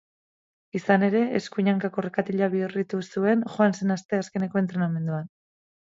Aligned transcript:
Izan 0.77 1.03
ere, 1.07 1.19
eskuin 1.39 1.69
hankako 1.73 2.01
orkatila 2.03 2.49
bihurritu 2.55 3.03
zuen 3.11 3.47
joan 3.57 3.79
zen 3.81 3.97
asteazkeneko 3.97 4.63
entrenamenduan. 4.63 5.33